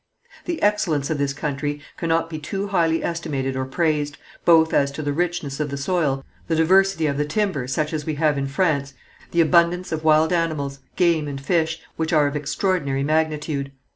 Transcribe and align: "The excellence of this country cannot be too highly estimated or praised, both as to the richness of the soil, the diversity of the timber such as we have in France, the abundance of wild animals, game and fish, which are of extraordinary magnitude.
"The 0.45 0.59
excellence 0.63 1.11
of 1.11 1.19
this 1.19 1.31
country 1.31 1.79
cannot 1.95 2.27
be 2.27 2.39
too 2.39 2.69
highly 2.69 3.03
estimated 3.03 3.55
or 3.55 3.65
praised, 3.65 4.17
both 4.45 4.73
as 4.73 4.89
to 4.93 5.03
the 5.03 5.13
richness 5.13 5.59
of 5.59 5.69
the 5.69 5.77
soil, 5.77 6.25
the 6.47 6.55
diversity 6.55 7.05
of 7.05 7.17
the 7.19 7.23
timber 7.25 7.67
such 7.67 7.93
as 7.93 8.03
we 8.03 8.15
have 8.15 8.35
in 8.35 8.47
France, 8.47 8.95
the 9.29 9.41
abundance 9.41 9.91
of 9.91 10.03
wild 10.03 10.33
animals, 10.33 10.79
game 10.95 11.27
and 11.27 11.39
fish, 11.39 11.83
which 11.97 12.11
are 12.13 12.25
of 12.25 12.35
extraordinary 12.35 13.03
magnitude. 13.03 13.71